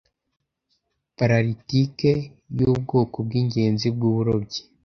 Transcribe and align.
Paralitike 1.17 2.11
yubwoko 2.57 3.17
bwingenzi 3.27 3.87
bwuburozi 3.95 4.61